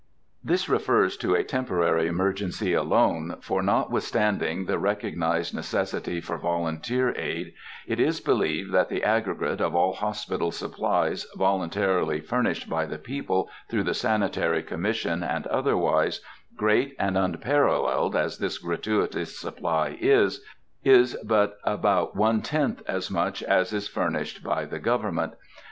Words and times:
_"This 0.43 0.67
refers 0.67 1.15
to 1.17 1.35
a 1.35 1.43
temporary 1.43 2.07
emergency 2.07 2.73
alone, 2.73 3.35
for, 3.39 3.61
notwithstanding 3.61 4.65
the 4.65 4.79
recognized 4.79 5.53
necessity 5.53 6.19
for 6.19 6.39
volunteer 6.39 7.13
aid, 7.15 7.53
it 7.85 7.99
is 7.99 8.19
believed 8.19 8.71
that 8.73 8.89
the 8.89 9.03
aggregate 9.03 9.61
of 9.61 9.75
all 9.75 9.93
hospital 9.93 10.49
supplies 10.49 11.27
voluntarily 11.35 12.19
furnished 12.19 12.67
by 12.67 12.87
the 12.87 12.97
people 12.97 13.51
through 13.69 13.83
the 13.83 13.93
Sanitary 13.93 14.63
Commission 14.63 15.21
and 15.21 15.45
otherwise, 15.45 16.19
great 16.55 16.95
and 16.97 17.15
unparalleled 17.15 18.15
as 18.15 18.39
this 18.39 18.57
gratuitous 18.57 19.37
supply 19.37 19.99
is, 20.01 20.43
is 20.83 21.13
but 21.23 21.59
about 21.63 22.15
one 22.15 22.41
tenth 22.41 22.81
as 22.87 23.11
much 23.11 23.43
as 23.43 23.71
is 23.71 23.87
furnished 23.87 24.43
by 24.43 24.65
government. 24.65 25.33